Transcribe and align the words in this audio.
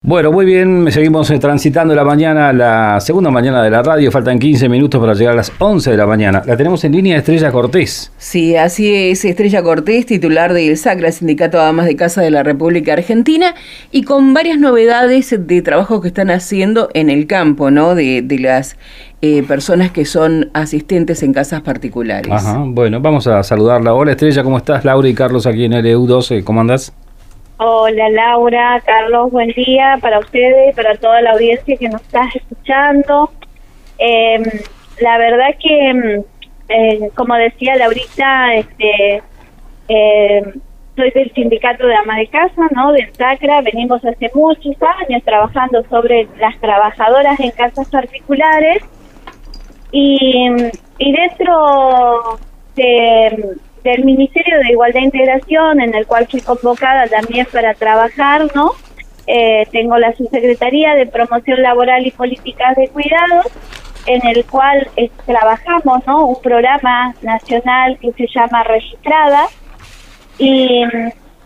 Bueno, 0.00 0.30
muy 0.30 0.46
bien, 0.46 0.90
seguimos 0.92 1.28
eh, 1.32 1.40
transitando 1.40 1.92
la 1.92 2.04
mañana, 2.04 2.52
la 2.52 3.00
segunda 3.00 3.32
mañana 3.32 3.64
de 3.64 3.68
la 3.68 3.82
radio, 3.82 4.12
faltan 4.12 4.38
15 4.38 4.68
minutos 4.68 5.00
para 5.00 5.12
llegar 5.12 5.32
a 5.32 5.36
las 5.36 5.52
11 5.58 5.90
de 5.90 5.96
la 5.96 6.06
mañana. 6.06 6.40
La 6.46 6.56
tenemos 6.56 6.84
en 6.84 6.92
línea 6.92 7.16
Estrella 7.16 7.50
Cortés. 7.50 8.12
Sí, 8.16 8.54
así 8.54 8.94
es, 8.94 9.24
Estrella 9.24 9.60
Cortés, 9.60 10.06
titular 10.06 10.54
del 10.54 10.76
SACRA, 10.76 11.10
Sindicato 11.10 11.58
de 11.58 11.64
Amas 11.64 11.86
de 11.86 11.96
Casa 11.96 12.22
de 12.22 12.30
la 12.30 12.44
República 12.44 12.92
Argentina, 12.92 13.56
y 13.90 14.04
con 14.04 14.34
varias 14.34 14.60
novedades 14.60 15.34
de 15.36 15.62
trabajo 15.62 16.00
que 16.00 16.08
están 16.08 16.30
haciendo 16.30 16.90
en 16.94 17.10
el 17.10 17.26
campo, 17.26 17.72
¿no? 17.72 17.96
De, 17.96 18.22
de 18.22 18.38
las 18.38 18.76
eh, 19.20 19.42
personas 19.42 19.90
que 19.90 20.04
son 20.04 20.48
asistentes 20.54 21.24
en 21.24 21.32
casas 21.32 21.62
particulares. 21.62 22.32
Ajá, 22.32 22.62
bueno, 22.64 23.00
vamos 23.00 23.26
a 23.26 23.42
saludarla. 23.42 23.92
Hola 23.92 24.12
Estrella, 24.12 24.44
¿cómo 24.44 24.58
estás? 24.58 24.84
Laura 24.84 25.08
y 25.08 25.14
Carlos 25.14 25.44
aquí 25.44 25.64
en 25.64 25.72
LU12, 25.72 26.44
¿cómo 26.44 26.60
andás? 26.60 26.94
Hola 27.60 28.08
Laura, 28.10 28.80
Carlos, 28.86 29.32
buen 29.32 29.48
día 29.48 29.98
para 30.00 30.20
ustedes 30.20 30.70
y 30.70 30.76
para 30.76 30.94
toda 30.94 31.20
la 31.22 31.32
audiencia 31.32 31.76
que 31.76 31.88
nos 31.88 32.00
está 32.02 32.28
escuchando. 32.32 33.32
Eh, 33.98 34.62
la 35.00 35.18
verdad 35.18 35.48
que, 35.60 35.88
em, 35.90 36.22
eh, 36.68 37.10
como 37.16 37.34
decía 37.34 37.74
Laurita, 37.74 38.54
este, 38.54 39.22
eh, 39.88 40.42
soy 40.94 41.10
del 41.10 41.32
sindicato 41.34 41.84
de 41.84 41.96
ama 41.96 42.18
de 42.18 42.28
casa, 42.28 42.62
¿no? 42.76 42.92
Del 42.92 43.12
SACRA, 43.12 43.62
venimos 43.62 44.04
hace 44.04 44.30
muchos 44.34 44.76
años 45.00 45.24
trabajando 45.24 45.82
sobre 45.90 46.28
las 46.38 46.56
trabajadoras 46.60 47.40
en 47.40 47.50
casas 47.50 47.88
particulares 47.90 48.84
y 49.90 50.48
dentro 50.96 52.38
de 52.76 53.58
del 53.88 54.04
Ministerio 54.04 54.58
de 54.58 54.72
Igualdad 54.72 55.00
e 55.00 55.06
Integración, 55.06 55.80
en 55.80 55.94
el 55.94 56.06
cual 56.06 56.26
fui 56.30 56.40
convocada 56.40 57.06
también 57.06 57.46
para 57.50 57.72
trabajar, 57.72 58.46
¿no? 58.54 58.72
Eh, 59.26 59.66
tengo 59.72 59.96
la 59.96 60.12
subsecretaría 60.14 60.94
de 60.94 61.06
Promoción 61.06 61.62
Laboral 61.62 62.06
y 62.06 62.10
Políticas 62.10 62.76
de 62.76 62.88
Cuidados, 62.88 63.46
en 64.06 64.26
el 64.26 64.44
cual 64.44 64.88
trabajamos, 65.24 66.06
¿no? 66.06 66.26
Un 66.26 66.42
programa 66.42 67.14
nacional 67.22 67.98
que 67.98 68.12
se 68.12 68.26
llama 68.26 68.62
Registrada 68.64 69.46
y 70.38 70.84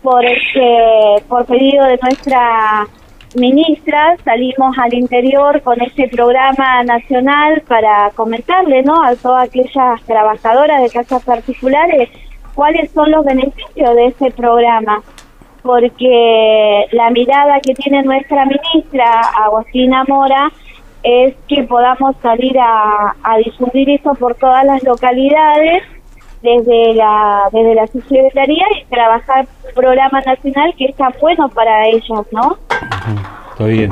por 0.01 0.25
este, 0.25 1.25
por 1.29 1.45
pedido 1.45 1.85
de 1.85 1.97
nuestra 2.01 2.85
ministra 3.35 4.15
salimos 4.23 4.77
al 4.77 4.93
interior 4.93 5.61
con 5.61 5.81
este 5.81 6.07
programa 6.07 6.83
nacional 6.83 7.63
para 7.67 8.11
comentarle 8.15 8.83
no 8.83 9.03
a 9.03 9.15
todas 9.15 9.47
aquellas 9.47 10.03
trabajadoras 10.05 10.83
de 10.83 10.89
casas 10.89 11.23
particulares 11.23 12.09
cuáles 12.55 12.91
son 12.91 13.11
los 13.11 13.25
beneficios 13.25 13.95
de 13.95 14.07
ese 14.07 14.31
programa 14.31 15.01
porque 15.61 16.85
la 16.91 17.09
mirada 17.09 17.59
que 17.61 17.73
tiene 17.73 18.03
nuestra 18.03 18.45
ministra 18.45 19.21
Agustina 19.45 20.03
Mora 20.07 20.51
es 21.03 21.33
que 21.47 21.63
podamos 21.63 22.15
salir 22.21 22.57
a, 22.59 23.15
a 23.23 23.37
difundir 23.37 23.89
eso 23.89 24.13
por 24.15 24.35
todas 24.35 24.65
las 24.65 24.83
localidades 24.83 25.83
desde 26.41 26.93
la 26.93 27.43
desde 27.51 27.75
la 27.75 27.87
secretaría 27.87 28.65
y 28.77 28.85
trabajar 28.85 29.47
un 29.65 29.73
programa 29.73 30.19
nacional 30.21 30.73
que 30.77 30.85
es 30.85 30.95
tan 30.95 31.13
bueno 31.21 31.47
para 31.49 31.87
ellos, 31.87 32.25
¿no? 32.31 32.57
Está 33.51 33.65
bien. 33.65 33.91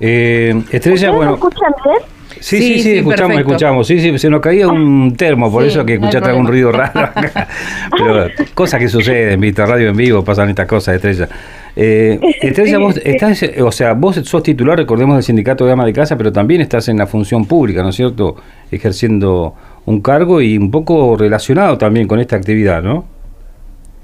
Eh, 0.00 0.62
Estrella, 0.70 1.10
bueno. 1.10 1.34
escuchan 1.34 1.72
bien? 1.84 2.17
Sí, 2.40 2.58
sí, 2.58 2.78
sí, 2.80 2.96
escuchamos, 2.98 3.38
escuchamos. 3.38 3.86
Sí, 3.86 4.00
sí, 4.00 4.18
se 4.18 4.30
nos 4.30 4.40
caía 4.40 4.68
un 4.68 5.14
termo, 5.16 5.50
por 5.50 5.64
eso 5.64 5.84
que 5.84 5.94
escuchaste 5.94 6.30
algún 6.30 6.46
ruido 6.46 6.72
raro. 6.72 7.10
Pero 7.96 8.26
cosas 8.54 8.80
que 8.80 8.88
suceden, 8.88 9.40
viste, 9.40 9.64
radio 9.64 9.90
en 9.90 9.96
vivo, 9.96 10.24
pasan 10.24 10.50
estas 10.50 10.66
cosas, 10.66 10.96
Estrella. 10.96 11.28
Eh, 11.74 12.18
Estrella, 12.40 12.78
vos 12.78 13.00
estás, 13.04 13.44
o 13.60 13.72
sea, 13.72 13.92
vos 13.94 14.16
sos 14.16 14.42
titular, 14.42 14.76
recordemos, 14.78 15.16
del 15.16 15.24
sindicato 15.24 15.64
de 15.66 15.72
ama 15.72 15.84
de 15.84 15.92
casa, 15.92 16.16
pero 16.16 16.32
también 16.32 16.60
estás 16.60 16.88
en 16.88 16.98
la 16.98 17.06
función 17.06 17.44
pública, 17.44 17.82
¿no 17.82 17.90
es 17.90 17.96
cierto? 17.96 18.36
Ejerciendo 18.70 19.54
un 19.86 20.00
cargo 20.00 20.40
y 20.40 20.58
un 20.58 20.70
poco 20.70 21.16
relacionado 21.16 21.78
también 21.78 22.06
con 22.06 22.20
esta 22.20 22.36
actividad, 22.36 22.82
¿no? 22.82 23.17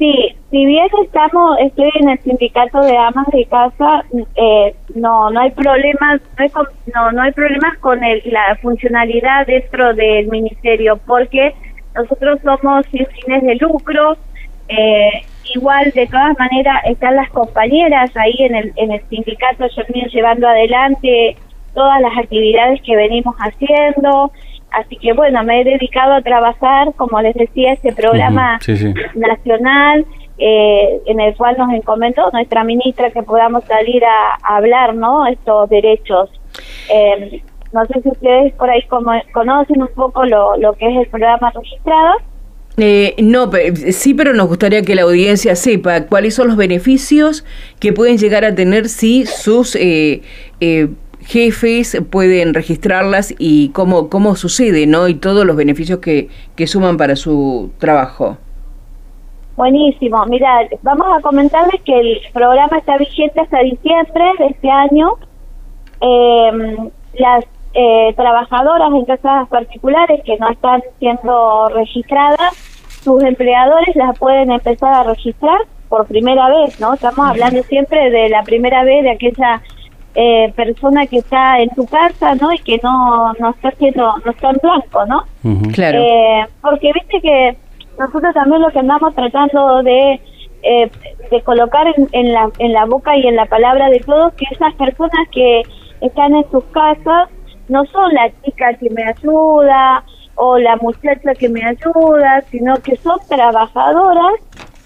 Sí, 0.05 0.37
si 0.51 0.67
bien 0.67 0.87
estamos, 1.03 1.57
estoy 1.61 1.91
en 1.95 2.11
el 2.11 2.19
sindicato 2.19 2.79
de 2.83 2.95
amas 2.95 3.27
de 3.33 3.47
casa, 3.47 4.05
eh, 4.37 4.75
no, 4.95 5.31
no 5.31 5.41
hay 5.41 5.51
problemas, 5.53 6.21
no, 6.95 7.13
no, 7.13 7.23
hay 7.23 7.33
problemas 7.33 7.79
con 7.79 8.01
la 8.01 8.55
funcionalidad 8.61 9.47
dentro 9.47 9.95
del 9.95 10.27
ministerio, 10.29 11.01
porque 11.07 11.55
nosotros 11.95 12.39
somos 12.43 12.85
sin 12.91 13.07
fines 13.07 13.45
de 13.45 13.55
lucro. 13.55 14.19
Eh, 14.69 15.23
igual, 15.55 15.91
de 15.95 16.07
todas 16.07 16.39
maneras, 16.39 16.83
están 16.85 17.17
las 17.17 17.31
compañeras 17.31 18.15
ahí 18.15 18.37
en 18.41 18.57
el, 18.57 18.73
en 18.77 18.93
el 18.93 19.01
sindicato, 19.09 19.67
yo 19.75 19.83
llevando 20.13 20.47
adelante 20.47 21.35
todas 21.73 21.99
las 22.03 22.15
actividades 22.19 22.83
que 22.83 22.95
venimos 22.95 23.35
haciendo. 23.37 24.31
Así 24.79 24.97
que 24.97 25.13
bueno, 25.13 25.43
me 25.45 25.61
he 25.61 25.65
dedicado 25.65 26.15
a 26.15 26.23
trabajar, 26.23 26.93
como 26.97 27.21
les 27.21 27.35
decía, 27.35 27.73
este 27.73 27.93
programa 27.93 28.59
nacional 29.15 30.05
eh, 30.39 31.01
en 31.07 31.21
el 31.21 31.37
cual 31.37 31.57
nos 31.59 31.73
encomendó 31.73 32.31
nuestra 32.33 32.65
ministra 32.65 33.11
que 33.11 33.23
podamos 33.23 33.65
salir 33.65 34.03
a, 34.05 34.57
hablar, 34.57 34.95
¿no? 34.95 35.27
Estos 35.27 35.69
derechos. 35.71 36.31
Eh, 36.93 37.43
no 37.73 37.85
sé 37.87 38.01
si 38.03 38.09
ustedes 38.09 38.53
por 38.55 38.71
ahí 38.71 38.83
como, 38.83 39.13
conocen 39.33 39.83
un 39.83 39.89
poco 39.95 40.25
lo, 40.25 40.57
lo 40.57 40.75
que 40.75 40.89
es 40.89 40.97
el 40.97 41.07
programa 41.09 41.51
registrado. 41.51 42.15
Eh, 42.77 43.15
no, 43.19 43.51
sí, 43.93 44.15
pero 44.15 44.33
nos 44.33 44.49
gustaría 44.49 44.83
que 44.83 44.97
la 44.97 45.03
audiencia 45.03 45.55
sepa 45.55 46.07
cuáles 46.07 46.35
son 46.35 46.49
los 46.49 46.57
beneficios 46.57 47.45
que 47.79 47.93
pueden 47.93 48.19
llegar 48.19 48.45
a 48.45 48.55
tener 48.55 48.89
si 48.89 49.27
sus 49.27 49.77
eh, 49.77 50.23
eh, 50.61 50.89
jefes 51.27 52.01
pueden 52.11 52.55
registrarlas 52.55 53.35
y 53.39 53.71
cómo, 53.71 54.09
cómo 54.09 54.37
sucede, 54.37 54.87
¿no? 54.87 55.09
Y 55.09 55.15
todos 55.15 55.45
los 55.45 55.57
beneficios 55.57 55.99
que, 55.99 56.29
que 56.57 56.67
suman 56.67 56.97
para 56.97 57.17
su 57.17 57.71
trabajo. 57.79 58.37
Buenísimo. 59.57 60.25
Mira, 60.27 60.69
vamos 60.83 61.07
a 61.17 61.21
comentarles 61.23 61.81
que 61.83 61.99
el 61.99 62.21
programa 62.33 62.79
está 62.79 62.99
vigente 62.99 63.41
hasta 63.41 63.61
diciembre 63.61 64.25
de 64.39 64.47
este 64.47 64.69
año. 64.69 65.17
Em, 66.01 66.91
las 67.15 67.45
eh, 67.73 68.13
trabajadoras 68.17 68.93
en 68.93 69.05
casas 69.05 69.49
particulares 69.49 70.21
que 70.25 70.37
no 70.39 70.49
están 70.51 70.83
siendo 70.99 71.69
registradas, 71.69 72.53
sus 73.03 73.23
empleadores 73.23 73.95
las 73.95 74.19
pueden 74.19 74.51
empezar 74.51 74.93
a 74.93 75.03
registrar 75.05 75.59
por 75.89 76.07
primera 76.07 76.49
vez, 76.49 76.81
¿no? 76.81 76.95
Estamos 76.95 77.29
hablando 77.29 77.63
siempre 77.63 78.11
de 78.11 78.29
la 78.29 78.43
primera 78.43 78.83
vez 78.83 79.05
de 79.05 79.11
aquella 79.11 79.63
eh, 80.15 80.53
persona 80.55 81.07
que 81.07 81.19
está 81.19 81.61
en 81.61 81.71
tu 81.71 81.87
casa, 81.87 82.35
¿no? 82.37 82.53
Y 82.53 82.59
que 82.59 82.79
no, 82.83 83.33
no 83.35 83.51
está 83.51 83.69
haciendo, 83.69 84.15
no 84.25 84.31
está 84.31 84.51
en 84.51 84.59
blanco, 84.63 85.07
¿no? 85.07 85.25
Claro. 85.73 85.99
Eh, 86.01 86.47
porque 86.63 86.93
viste 86.93 87.21
que 87.21 87.57
nosotros 87.99 88.35
también 88.35 88.63
lo 88.63 88.71
que 88.71 88.79
andamos 88.79 89.15
tratando 89.15 89.83
de, 89.83 90.21
eh, 90.63 90.91
de 91.31 91.43
colocar 91.43 91.87
en, 92.13 92.33
la, 92.33 92.51
en 92.59 92.73
la 92.73 92.85
boca 92.87 93.17
y 93.17 93.27
en 93.27 93.37
la 93.37 93.47
palabra 93.47 93.89
de 93.91 94.01
todos, 94.01 94.33
que 94.35 94.47
esas 94.51 94.75
personas 94.75 95.29
que 95.33 95.63
están 96.01 96.35
en 96.35 96.49
sus 96.51 96.65
casas 96.67 97.29
no 97.69 97.85
son 97.87 98.13
la 98.15 98.31
chica 98.45 98.75
que 98.75 98.91
me 98.91 99.05
ayuda 99.05 100.05
o 100.37 100.59
la 100.59 100.77
muchacha 100.77 101.35
que 101.35 101.49
me 101.49 101.65
ayuda, 101.65 102.43
sino 102.51 102.75
que 102.77 102.97
son 102.97 103.19
trabajadoras, 103.29 104.35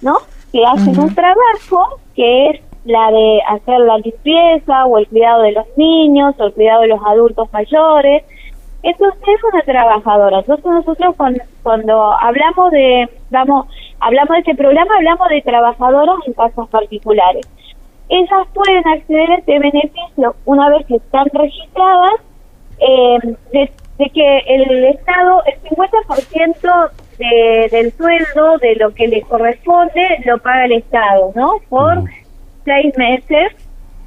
¿no? 0.03 0.19
Que 0.53 0.65
hacen 0.65 0.99
un 0.99 1.15
trabajo 1.15 2.01
que 2.15 2.51
es 2.51 2.61
la 2.89 3.11
de 3.11 3.43
hacer 3.47 3.81
la 3.81 3.99
limpieza 3.99 4.87
o 4.87 4.99
el 4.99 5.07
cuidado 5.09 5.43
de 5.43 5.53
los 5.53 5.67
niños 5.77 6.35
o 6.39 6.47
el 6.47 6.55
cuidado 6.55 6.81
de 6.83 6.89
los 6.89 7.01
adultos 7.07 7.53
mayores. 7.53 8.25
Entonces 8.83 9.21
es 9.23 9.45
una 9.45 9.63
trabajadora. 9.63 10.39
Entonces 10.39 10.65
nosotros 10.65 11.15
cuando, 11.17 11.41
cuando 11.63 12.13
hablamos 12.19 12.71
de, 12.71 13.09
vamos, 13.31 13.67
hablamos 14.01 14.31
de 14.31 14.39
este 14.39 14.55
programa, 14.55 14.97
hablamos 14.97 15.29
de 15.29 15.43
trabajadoras 15.43 16.17
en 16.27 16.33
casas 16.33 16.69
particulares. 16.69 17.47
Ellas 18.09 18.49
pueden 18.55 18.89
acceder 18.89 19.33
a 19.33 19.35
este 19.35 19.59
beneficio 19.59 20.35
una 20.47 20.71
vez 20.71 20.87
que 20.87 20.97
están 20.97 21.27
registradas, 21.35 22.21
eh, 22.81 23.19
de, 23.53 23.71
que 24.15 24.39
el 24.47 24.85
Estado, 24.85 25.43
el 25.45 25.61
50% 25.77 26.91
de, 27.19 27.69
del 27.71 27.93
sueldo 27.93 28.57
de 28.59 28.77
lo 28.77 28.95
que 28.95 29.09
le 29.09 29.21
corresponde 29.23 30.23
lo 30.25 30.39
paga 30.39 30.65
el 30.65 30.73
Estado, 30.73 31.33
¿no? 31.35 31.57
Por 31.69 32.05
seis 32.69 32.97
meses 32.99 33.53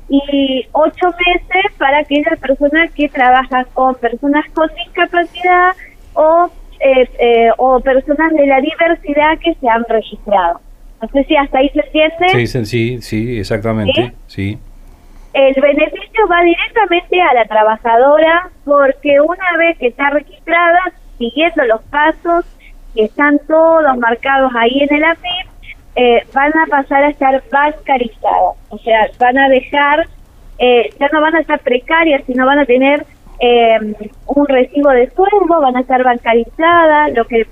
y 0.07 0.67
ocho 0.73 1.07
meses 1.25 1.71
para 1.77 1.99
aquellas 1.99 2.37
personas 2.39 2.91
que 2.93 3.09
trabajan 3.09 3.65
con 3.73 3.95
personas 3.95 4.45
con 4.53 4.69
discapacidad 4.85 5.71
o, 6.13 6.49
eh, 6.79 7.09
eh, 7.19 7.49
o 7.57 7.79
personas 7.79 8.31
de 8.33 8.45
la 8.45 8.59
diversidad 8.61 9.39
que 9.39 9.55
se 9.55 9.67
han 9.67 9.83
registrado. 9.87 10.59
No 11.01 11.07
sé 11.07 11.23
si 11.23 11.35
hasta 11.35 11.57
ahí 11.57 11.69
se 11.69 11.79
entiende. 11.79 12.47
Sí, 12.47 12.65
sí, 12.65 13.01
sí, 13.01 13.39
exactamente. 13.39 14.13
¿Sí? 14.27 14.59
El 15.33 15.55
beneficio 15.59 16.27
va 16.29 16.43
directamente 16.43 17.21
a 17.21 17.33
la 17.33 17.45
trabajadora 17.45 18.49
porque 18.65 19.19
una 19.21 19.57
vez 19.57 19.77
que 19.79 19.87
está 19.87 20.09
registrada, 20.11 20.79
siguiendo 21.17 21.63
los 21.65 21.81
pasos 21.83 22.45
que 22.93 23.05
están 23.05 23.39
todos 23.47 23.97
marcados 23.97 24.51
ahí 24.55 24.83
en 24.83 24.93
el 24.93 25.03
AFIP, 25.05 25.50
eh, 25.95 26.25
van 26.33 26.51
a 26.57 26.65
pasar 26.69 27.03
a 27.03 27.09
estar 27.09 27.43
bancarizadas, 27.51 28.55
o 28.69 28.77
sea, 28.79 29.09
van 29.19 29.37
a 29.37 29.49
dejar, 29.49 30.07
eh, 30.57 30.89
ya 30.99 31.09
no 31.11 31.21
van 31.21 31.35
a 31.35 31.41
estar 31.41 31.59
precarias, 31.59 32.23
sino 32.25 32.45
van 32.45 32.59
a 32.59 32.65
tener 32.65 33.05
eh, 33.39 33.77
un 34.27 34.47
recibo 34.47 34.89
de 34.91 35.09
sueldo, 35.09 35.61
van 35.61 35.75
a 35.75 35.81
estar 35.81 36.03
bancarizadas, 36.03 37.13
lo 37.13 37.25
que 37.25 37.47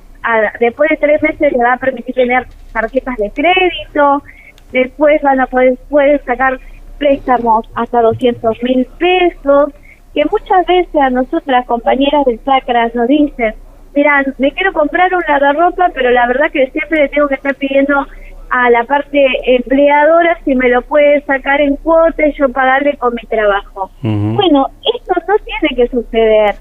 después 0.59 0.89
de 0.89 0.97
tres 0.97 1.21
meses 1.21 1.51
les 1.51 1.62
va 1.62 1.74
a 1.74 1.77
permitir 1.77 2.13
tener 2.13 2.45
tarjetas 2.71 3.18
de 3.18 3.31
crédito, 3.31 4.24
después 4.71 5.21
van 5.21 5.39
a 5.39 5.47
poder, 5.47 5.77
pueden 5.89 6.24
sacar 6.24 6.59
préstamos 6.97 7.68
hasta 7.75 8.01
200 8.01 8.62
mil 8.63 8.86
pesos, 9.00 9.74
que 10.13 10.24
muchas 10.25 10.65
veces 10.68 10.95
a 10.95 11.09
nosotras, 11.09 11.65
compañeras 11.65 12.25
del 12.25 12.39
Sacras, 12.44 12.94
nos 12.94 13.07
dicen, 13.07 13.56
mira, 13.95 14.24
me 14.38 14.51
quiero 14.51 14.74
comprar 14.74 15.13
un 15.13 15.24
lavarropa, 15.27 15.89
pero 15.94 16.12
la 16.12 16.27
verdad 16.27 16.51
que 16.51 16.69
siempre 16.71 17.03
le 17.03 17.09
tengo 17.09 17.27
que 17.27 17.36
estar 17.36 17.56
pidiendo 17.56 18.06
a 18.50 18.69
la 18.69 18.84
parte 18.84 19.24
empleadora 19.46 20.40
si 20.44 20.56
me 20.56 20.69
lo 20.69 20.81
puede 20.81 21.22
sacar 21.22 21.62
en 21.62 21.75
cuota 21.78 22.28
y 22.28 22.34
yo 22.34 22.50
pagarle 22.50 22.98
con 22.98 23.13
mi 23.13 23.22
trabajo. 23.28 23.92
Bueno, 24.01 24.68
esto 24.96 25.13
no 25.28 25.36
tiene 25.46 25.75
que 25.75 25.88
suceder. 25.88 26.56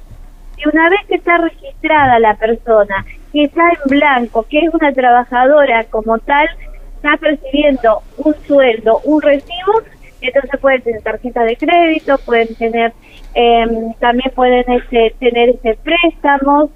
Si 0.57 0.69
una 0.69 0.91
vez 0.91 1.01
que 1.09 1.15
está 1.15 1.39
registrada 1.39 2.19
la 2.19 2.35
persona, 2.35 3.05
que 3.33 3.45
está 3.45 3.63
en 3.71 3.91
blanco, 3.91 4.45
que 4.49 4.59
es 4.59 4.75
una 4.75 4.93
trabajadora 4.93 5.85
como 5.85 6.19
tal, 6.19 6.49
está 6.97 7.17
percibiendo 7.17 8.03
un 8.19 8.35
sueldo, 8.47 9.01
un 9.05 9.23
recibo, 9.23 9.83
entonces 10.21 10.61
pueden 10.61 10.83
tener 10.83 11.03
tarjeta 11.03 11.45
de 11.45 11.57
crédito, 11.57 12.19
pueden 12.27 12.55
tener, 12.57 12.93
em, 13.35 13.93
también 13.95 14.31
pueden 14.35 14.65
este, 14.73 15.15
tener 15.21 15.51
este 15.51 15.79
préstamos, 15.83 16.71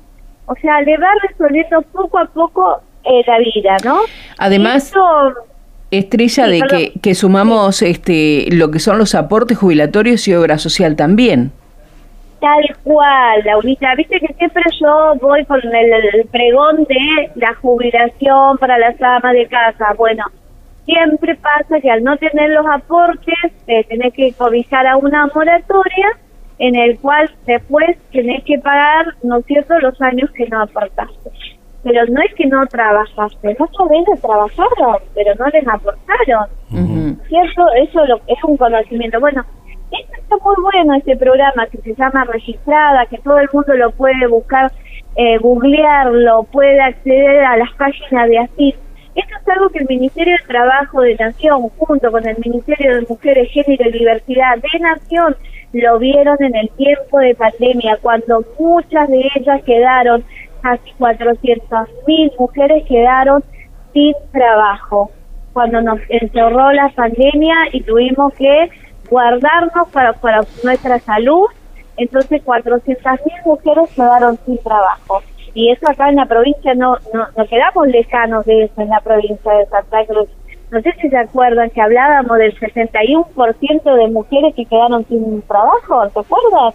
o 0.47 0.55
sea, 0.57 0.81
le 0.81 0.97
va 0.97 1.09
resolviendo 1.29 1.83
poco 1.83 2.19
a 2.19 2.27
poco 2.27 2.81
eh, 3.05 3.23
la 3.27 3.39
vida, 3.39 3.77
¿no? 3.85 4.01
Además, 4.39 4.93
estrella 5.91 6.47
de 6.47 6.61
que, 6.63 6.93
que 7.01 7.15
sumamos 7.15 7.83
este 7.83 8.47
lo 8.51 8.71
que 8.71 8.79
son 8.79 8.99
los 8.99 9.15
aportes 9.15 9.59
jubilatorios 9.59 10.27
y 10.29 10.35
obra 10.35 10.59
social 10.59 10.97
también. 10.97 11.53
Tal 12.43 12.77
cual, 12.83 13.43
Laurita. 13.45 13.95
Viste 13.95 14.19
que 14.19 14.35
siempre 14.35 14.65
yo 14.81 15.15
voy 15.21 15.45
con 15.45 15.61
el, 15.63 16.27
pregón 16.33 16.85
de 16.89 17.31
la 17.37 17.55
jubilación 17.55 18.59
para 18.59 18.79
las 18.79 19.01
amas 19.01 19.33
de 19.33 19.47
casa. 19.47 19.95
Bueno, 19.97 20.25
siempre 20.85 21.37
pasa 21.37 21.81
que 21.81 21.89
al 21.89 22.03
no 22.03 22.17
tener 22.17 22.51
los 22.51 22.67
aportes, 22.67 23.53
eh, 23.69 23.85
tenés 23.85 24.13
que 24.15 24.33
cobijar 24.33 24.89
a 24.89 24.97
una 24.97 25.29
moratoria 25.33 26.09
en 26.59 26.75
el 26.75 26.99
cual 26.99 27.31
después 27.47 27.97
tenés 28.11 28.43
que 28.43 28.59
pagar, 28.59 29.07
¿no 29.23 29.39
es 29.39 29.47
cierto?, 29.47 29.79
los 29.79 30.01
años 30.03 30.29
que 30.33 30.49
no 30.49 30.63
aportaste 30.63 31.22
pero 31.83 32.07
no 32.07 32.21
es 32.23 32.35
que 32.35 32.47
no 32.47 32.65
trabajaste, 32.67 33.57
muchas 33.59 33.89
veces 33.89 34.21
trabajaron, 34.21 34.97
pero 35.15 35.35
no 35.35 35.47
les 35.47 35.67
aportaron, 35.67 36.47
¿cierto? 37.29 37.67
Eso 37.77 38.07
lo, 38.07 38.17
es 38.27 38.45
un 38.45 38.57
conocimiento. 38.57 39.19
Bueno, 39.21 39.45
esto 39.91 40.13
está 40.17 40.37
muy 40.37 40.55
bueno, 40.63 40.95
este 40.95 41.17
programa 41.17 41.67
que 41.67 41.79
se 41.79 41.95
llama 41.95 42.25
Registrada, 42.25 43.07
que 43.07 43.19
todo 43.19 43.39
el 43.39 43.49
mundo 43.53 43.75
lo 43.75 43.91
puede 43.91 44.27
buscar, 44.27 44.71
eh, 45.17 45.39
googlearlo, 45.39 46.45
puede 46.45 46.81
acceder 46.81 47.45
a 47.45 47.57
las 47.57 47.73
páginas 47.75 48.29
de 48.29 48.39
ASIF. 48.39 48.77
Esto 49.15 49.35
es 49.43 49.49
algo 49.49 49.69
que 49.69 49.81
el 49.81 49.87
Ministerio 49.89 50.37
de 50.39 50.47
Trabajo 50.47 51.03
de 51.03 51.17
Nación, 51.17 51.69
junto 51.77 52.11
con 52.11 52.27
el 52.27 52.37
Ministerio 52.39 52.95
de 52.95 53.07
Mujeres, 53.07 53.51
Género 53.51 53.89
y 53.89 53.93
Diversidad 53.93 54.57
de 54.57 54.79
Nación, 54.79 55.37
lo 55.75 55.99
vieron 55.99 56.37
en 56.43 56.55
el 56.57 56.71
tiempo 56.71 57.19
de 57.19 57.35
pandemia, 57.35 57.99
cuando 58.01 58.45
muchas 58.59 59.09
de 59.09 59.31
ellas 59.35 59.63
quedaron 59.65 60.25
casi 60.63 60.91
400.000 60.99 62.33
mujeres 62.39 62.85
quedaron 62.89 63.43
sin 63.93 64.15
trabajo 64.33 65.11
cuando 65.53 65.83
nos 65.83 65.99
encerró 66.09 66.73
la 66.73 66.89
pandemia 66.91 67.55
y 67.73 67.83
tuvimos 67.83 68.33
que 68.35 68.71
guardarnos 69.11 69.89
para, 69.93 70.13
para 70.15 70.41
nuestra 70.65 70.99
salud. 71.01 71.47
Entonces 71.97 72.43
400.000 72.45 73.19
mujeres 73.45 73.91
quedaron 73.95 74.39
sin 74.47 74.59
trabajo. 74.59 75.23
Y 75.55 75.71
eso 75.71 75.91
acá 75.91 76.09
en 76.09 76.17
la 76.17 76.27
provincia 76.27 76.75
no, 76.75 76.97
no, 77.13 77.27
no 77.37 77.47
quedamos 77.47 77.87
lejanos 77.89 78.47
de 78.47 78.65
eso 78.65 78.81
en 78.81 78.89
la 78.89 79.01
provincia 79.01 79.53
de 79.53 79.67
Santa 79.67 80.07
Cruz. 80.07 80.29
No 80.71 80.81
sé 80.81 80.91
si 81.03 81.11
se 81.11 81.19
acuerdan 81.19 81.69
que 81.69 81.83
hablábamos 81.83 82.39
del 82.39 82.59
61% 82.59 83.95
de 83.95 84.09
mujeres 84.09 84.55
que 84.55 84.65
quedaron 84.65 85.05
sin 85.07 85.43
trabajo, 85.43 86.09
¿te 86.09 86.21
acuerdas? 86.21 86.75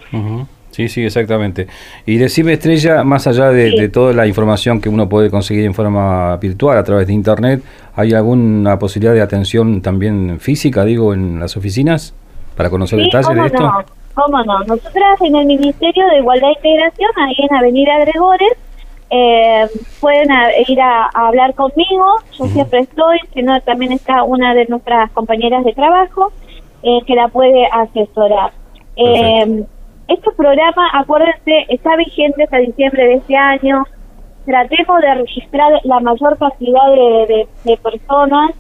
Sí, 0.78 0.90
sí, 0.90 1.04
exactamente. 1.04 1.66
Y 2.06 2.18
decime, 2.18 2.54
Estrella, 2.54 3.04
más 3.04 3.26
allá 3.26 3.50
de, 3.50 3.90
toda 3.90 4.14
la 4.14 4.28
información 4.28 4.80
que 4.80 4.90
uno 4.90 5.10
puede 5.10 5.32
conseguir 5.32 5.66
en 5.66 5.74
forma 5.74 6.38
virtual 6.38 6.78
a 6.78 6.84
través 6.84 7.08
de 7.08 7.14
Internet, 7.14 7.64
¿hay 7.96 8.14
alguna 8.14 8.78
posibilidad 8.78 9.16
de 9.16 9.22
atención 9.22 9.82
también 9.82 10.40
física, 10.40 10.86
digo, 10.86 11.16
en 11.16 11.40
las 11.40 11.58
oficinas 11.58 12.14
para 12.56 12.70
conocer 12.70 13.00
detalles 13.00 13.36
de 13.36 13.46
esto? 13.48 13.60
No, 13.60 13.74
¿Cómo 14.14 14.44
no? 14.44 14.60
Nosotras 14.66 15.20
en 15.22 15.36
el 15.38 15.48
Ministerio 15.48 16.06
de 16.10 16.20
Igualdad 16.20 16.50
e 16.50 16.54
Integración, 16.58 17.10
ahí 17.26 17.36
en 17.40 17.56
Avenida 17.56 17.98
Gregores, 18.02 18.54
eh, 19.10 19.68
pueden 20.00 20.30
ir 20.68 20.80
a, 20.80 21.08
hablar 21.12 21.56
conmigo, 21.56 22.06
yo 22.38 22.46
siempre 22.46 22.82
estoy, 22.82 23.18
si 23.34 23.42
no 23.42 23.60
también 23.62 23.94
está 23.94 24.22
una 24.22 24.54
de 24.54 24.68
nuestras 24.68 25.10
compañeras 25.14 25.66
de 25.66 25.74
trabajo 25.74 26.32
eh, 26.84 27.00
que 27.08 27.16
la 27.16 27.30
puede 27.30 27.66
asesorar. 27.66 28.52
Eh, 28.96 29.66
este 30.08 30.32
programa, 30.32 30.90
acuérdense, 30.94 31.66
está 31.70 31.96
vigente 31.98 32.44
hasta 32.44 32.58
diciembre 32.58 33.04
de 33.04 33.14
este 33.16 33.36
año. 33.36 33.84
Tratemos 34.46 35.02
de 35.02 35.14
registrar 35.16 35.72
la 35.84 36.00
mayor 36.00 36.38
cantidad 36.38 36.92
de, 36.94 37.78
personas. 37.84 38.52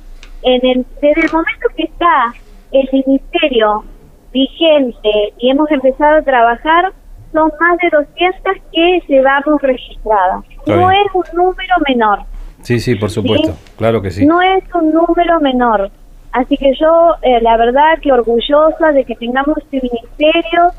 En 0.43 0.65
el, 0.65 0.85
desde 1.01 1.25
el 1.25 1.31
momento 1.31 1.67
que 1.75 1.83
está 1.83 2.33
el 2.71 2.87
ministerio 2.91 3.83
vigente 4.31 5.33
y 5.39 5.49
hemos 5.49 5.69
empezado 5.71 6.17
a 6.17 6.21
trabajar, 6.21 6.91
son 7.31 7.51
más 7.59 7.77
de 7.79 7.89
200 7.89 8.53
que 8.71 9.01
llevamos 9.07 9.61
registradas. 9.61 10.43
no 10.67 10.91
es 10.91 11.07
un 11.13 11.23
número 11.33 11.75
menor. 11.87 12.19
Sí, 12.61 12.79
sí, 12.79 12.95
por 12.95 13.09
supuesto, 13.09 13.53
claro 13.77 14.01
que 14.01 14.11
sí. 14.11 14.25
No 14.25 14.41
es 14.41 14.63
un 14.73 14.91
número 14.91 15.39
menor. 15.39 15.89
Así 16.33 16.57
que 16.57 16.73
yo, 16.79 17.15
eh, 17.21 17.39
la 17.41 17.57
verdad, 17.57 17.97
que 18.01 18.11
orgullosa 18.11 18.91
de 18.93 19.05
que 19.05 19.15
tengamos 19.15 19.57
este 19.57 19.81
ministerio 19.81 20.71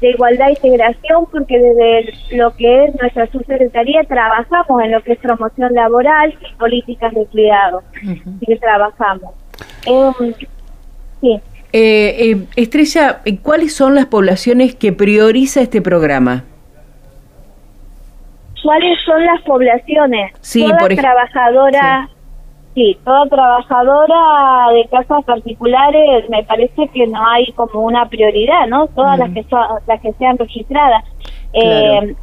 de 0.00 0.10
igualdad 0.10 0.48
e 0.48 0.52
integración, 0.52 1.26
porque 1.30 1.58
desde 1.58 2.36
lo 2.36 2.54
que 2.56 2.84
es 2.84 2.94
nuestra 3.00 3.26
subsecretaría 3.28 4.02
trabajamos 4.04 4.82
en 4.82 4.92
lo 4.92 5.02
que 5.02 5.12
es 5.12 5.18
promoción 5.18 5.74
laboral 5.74 6.34
y 6.40 6.54
políticas 6.56 7.14
de 7.14 7.26
cuidado. 7.26 7.82
Así 7.94 8.46
que 8.46 8.56
trabajamos. 8.56 9.34
Em, 9.86 10.34
sí. 11.20 11.40
Eh, 11.72 12.30
eh, 12.30 12.46
Estrella, 12.56 13.20
¿cuáles 13.42 13.74
son 13.74 13.94
las 13.94 14.06
poblaciones 14.06 14.74
que 14.74 14.92
prioriza 14.92 15.60
este 15.60 15.82
programa? 15.82 16.44
¿Cuáles 18.62 18.98
son 19.04 19.24
las 19.24 19.40
poblaciones? 19.42 20.32
Sí, 20.40 20.66
por 20.78 20.94
trabajadora 20.94 22.08
Sí, 22.08 22.15
toda 23.04 23.26
trabajadora 23.26 24.72
de 24.72 24.86
casas 24.88 25.24
particulares 25.24 26.28
me 26.28 26.44
parece 26.44 26.88
que 26.88 27.06
no 27.06 27.26
hay 27.26 27.50
como 27.52 27.80
una 27.80 28.08
prioridad, 28.08 28.66
¿no? 28.68 28.86
Todas 28.88 29.18
las 29.18 29.30
que 29.30 29.44
son, 29.44 29.60
las 29.86 30.00
que 30.00 30.12
sean 30.14 30.36
registradas. 30.36 31.04
Eh, 31.54 32.14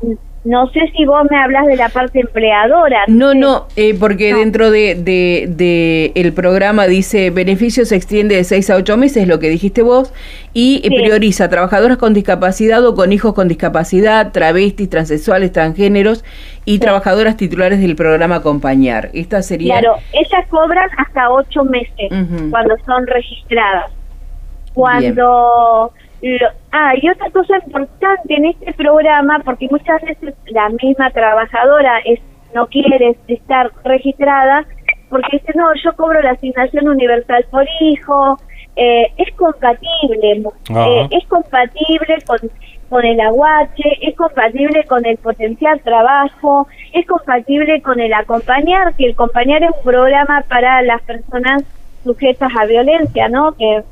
no 0.46 0.68
sé 0.72 0.92
si 0.96 1.06
vos 1.06 1.26
me 1.30 1.38
hablas 1.38 1.66
de 1.68 1.78
la 1.78 1.88
parte 1.90 2.20
empleadora. 2.20 3.04
No, 3.08 3.34
no, 3.34 3.68
eh, 3.78 3.96
porque 3.98 4.34
dentro 4.34 4.72
de, 4.72 4.96
de, 4.96 6.12
el 6.16 6.34
programa 6.34 6.86
dice 6.86 7.30
beneficio 7.30 7.86
se 7.86 7.96
extiende 7.96 8.36
de 8.36 8.44
6 8.44 8.70
a 8.72 8.76
8 8.76 8.98
meses, 8.98 9.28
lo 9.28 9.40
que 9.40 9.50
dijiste 9.50 9.82
vos, 9.82 10.14
y 10.54 10.82
prioriza 10.90 11.50
trabajadoras 11.50 11.98
con 11.98 12.14
discapacidad 12.14 12.86
o 12.86 12.94
con 12.94 13.14
hijos 13.14 13.34
con 13.34 13.48
discapacidad, 13.48 14.34
travestis, 14.34 14.90
transexuales, 14.90 15.54
transgéneros 15.54 16.26
y 16.66 16.80
trabajadoras 16.80 17.38
titulares 17.38 17.80
del 17.80 17.96
programa 17.96 18.36
Acompañar. 18.36 19.12
Esta 19.14 19.42
sería... 19.42 19.80
Claro, 19.80 19.96
ellas 20.12 20.46
cobran 20.50 20.90
hasta 20.98 21.30
8 21.32 21.64
meses 21.64 22.10
cuando 22.50 22.76
son 22.86 23.08
registradas. 23.08 23.92
Cuando 24.74 25.94
ah, 26.72 26.94
y 27.02 27.10
otra 27.10 27.30
cosa 27.32 27.58
importante 27.66 28.34
en 28.34 28.46
este 28.46 28.74
programa, 28.74 29.40
porque 29.44 29.68
muchas 29.70 30.02
veces 30.02 30.34
la 30.48 30.70
misma 30.70 31.10
trabajadora 31.12 32.00
es 32.06 32.20
no 32.54 32.68
quiere 32.68 33.18
estar 33.28 33.72
registrada, 33.84 34.66
porque 35.10 35.38
dice, 35.38 35.52
no, 35.56 35.68
yo 35.84 35.94
cobro 35.96 36.22
la 36.22 36.32
asignación 36.32 36.88
universal 36.88 37.46
por 37.52 37.66
hijo, 37.82 38.38
eh, 38.76 39.12
es 39.18 39.34
compatible, 39.36 40.44
eh, 40.70 41.08
es 41.12 41.28
compatible 41.28 42.18
con, 42.26 42.40
con 42.90 43.06
el 43.06 43.20
aguache, 43.20 43.98
es 44.02 44.16
compatible 44.16 44.84
con 44.86 45.06
el 45.06 45.18
potencial 45.18 45.80
trabajo, 45.82 46.68
es 46.92 47.06
compatible 47.06 47.82
con 47.82 48.00
el 48.00 48.14
acompañar, 48.14 48.96
que 48.96 49.06
el 49.06 49.14
acompañar 49.14 49.64
es 49.64 49.72
un 49.78 49.84
programa 49.84 50.44
para 50.48 50.82
las 50.82 51.02
personas 51.04 51.64
sujetas 52.04 52.52
a 52.60 52.66
violencia, 52.66 53.30
¿no? 53.30 53.54
Que, 53.54 53.84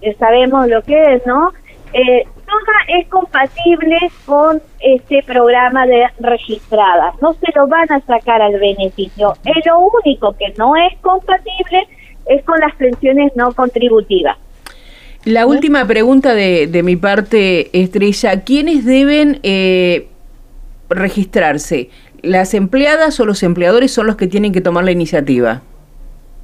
que 0.00 0.14
sabemos 0.14 0.68
lo 0.68 0.82
que 0.82 1.14
es, 1.14 1.26
¿no? 1.26 1.52
Eh, 1.92 2.24
persona 2.34 3.00
es 3.00 3.08
compatible 3.08 3.98
con 4.24 4.60
este 4.80 5.22
programa 5.22 5.86
de 5.86 6.06
registrada. 6.20 7.12
No 7.20 7.34
se 7.34 7.46
lo 7.54 7.66
van 7.66 7.90
a 7.90 8.00
sacar 8.00 8.42
al 8.42 8.58
beneficio. 8.58 9.34
Es 9.44 9.66
lo 9.66 9.78
único 9.78 10.32
que 10.36 10.52
no 10.58 10.76
es 10.76 10.96
compatible 11.00 11.88
es 12.26 12.44
con 12.44 12.58
las 12.60 12.74
pensiones 12.74 13.32
no 13.36 13.52
contributivas. 13.52 14.36
La 15.24 15.46
última 15.46 15.84
pregunta 15.86 16.34
de, 16.34 16.66
de 16.66 16.82
mi 16.82 16.96
parte, 16.96 17.70
Estrella. 17.80 18.44
¿Quiénes 18.44 18.84
deben 18.84 19.40
eh, 19.42 20.08
registrarse? 20.88 21.90
¿Las 22.22 22.54
empleadas 22.54 23.18
o 23.20 23.24
los 23.24 23.42
empleadores 23.42 23.92
son 23.92 24.06
los 24.06 24.16
que 24.16 24.28
tienen 24.28 24.52
que 24.52 24.60
tomar 24.60 24.84
la 24.84 24.92
iniciativa? 24.92 25.62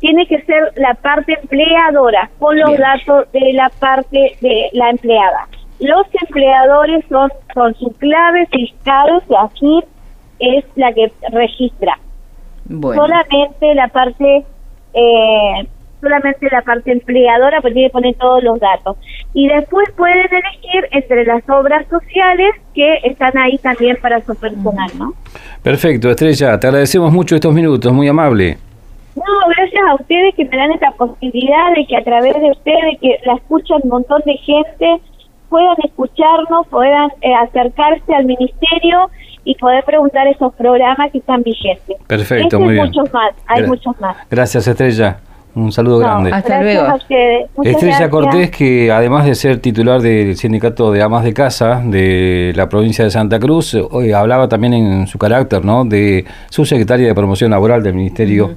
Tiene 0.03 0.27
que 0.27 0.43
ser 0.43 0.73
la 0.77 0.93
parte 0.95 1.39
empleadora, 1.41 2.29
con 2.39 2.59
los 2.59 2.77
datos 2.77 3.33
de 3.33 3.53
la 3.55 3.71
parte 3.71 4.37
de 4.43 4.69
la 4.73 4.91
empleada. 4.91 5.49
Los 5.81 6.07
empleadores 6.21 7.05
son, 7.09 7.31
son 7.55 7.75
su 7.77 7.91
clave 7.93 8.47
fiscal, 8.47 9.23
que 9.27 9.37
aquí 9.37 9.81
es 10.39 10.65
la 10.77 10.93
que 10.93 11.11
registra. 11.31 11.99
Solamente 12.69 13.75
la 13.75 13.89
parte 13.89 14.45
eh, 14.93 15.67
solamente 16.03 16.49
la 16.51 16.63
parte 16.63 16.93
empleadora, 16.93 17.61
pues 17.63 17.73
tiene 17.73 17.89
que 17.89 17.93
poner 17.93 18.15
todos 18.17 18.43
los 18.43 18.61
datos. 18.61 18.97
Y 19.33 19.49
después 19.49 19.89
pueden 19.97 20.27
elegir 20.27 20.89
entre 20.91 21.25
las 21.25 21.49
obras 21.49 21.87
sociales 21.89 22.55
que 22.75 22.99
están 23.05 23.39
ahí 23.39 23.57
también 23.59 23.97
para 24.03 24.21
su 24.21 24.35
personal, 24.35 24.91
¿no? 24.99 25.15
Perfecto, 25.63 26.11
Estrella, 26.11 26.59
te 26.59 26.67
agradecemos 26.67 27.13
mucho 27.13 27.37
estos 27.37 27.55
minutos, 27.55 27.93
muy 27.93 28.09
amable. 28.09 28.59
No, 29.17 29.25
gracias 29.57 29.83
a 29.91 29.95
ustedes 29.95 30.35
que 30.35 30.45
me 30.47 30.57
dan 30.57 30.73
esta 30.73 30.91
posibilidad 30.93 31.75
de 31.77 31.87
que 31.87 31.97
a 31.97 32.05
través 32.05 32.35
de 32.35 32.51
ustedes, 32.51 32.99
que 33.01 33.19
la 33.25 33.35
escuchan 33.35 33.81
un 33.83 33.91
montón 33.91 34.23
de 34.25 34.37
gente, 34.39 35.01
puedan 35.49 35.77
escucharnos, 35.85 36.67
puedan 36.69 37.11
eh, 37.21 37.35
acercarse 37.35 38.15
al 38.15 38.25
ministerio 38.25 39.11
y 39.45 39.55
poder 39.57 39.85
preguntar 39.85 40.27
esos 40.29 40.55
programas 40.55 41.11
que 41.13 41.19
están 41.19 41.43
vigentes. 41.43 41.97
Perfecto, 42.07 42.45
este 42.45 42.59
muy 42.59 42.75
bien. 42.75 42.87
muchos 42.87 43.13
más, 43.13 43.33
hay 43.47 43.67
muchos 43.67 44.01
más. 44.01 44.17
Gracias, 44.31 44.67
Estrella. 44.67 45.19
Un 45.55 45.71
saludo 45.71 45.99
grande. 45.99 46.31
Hasta 46.33 46.63
luego. 46.63 46.87
Estrella 47.63 48.09
Cortés, 48.09 48.51
que 48.51 48.91
además 48.91 49.27
de 49.27 49.35
ser 49.35 49.61
titular 49.61 50.01
del 50.01 50.35
Sindicato 50.37 50.91
de 50.91 51.03
Amas 51.03 51.25
de 51.25 51.35
Casa 51.35 51.83
de 51.85 52.55
la 52.57 52.71
provincia 52.71 53.05
de 53.05 53.11
Santa 53.11 53.39
Cruz, 53.39 53.75
hoy 53.75 54.13
hablaba 54.13 54.49
también 54.49 54.73
en 54.73 55.07
su 55.07 55.19
carácter 55.19 55.63
¿no? 55.63 55.85
de 55.85 56.25
su 56.49 56.65
secretaria 56.65 57.07
de 57.07 57.15
Promoción 57.15 57.51
Laboral 57.51 57.83
del 57.83 57.93
Ministerio 57.93 58.57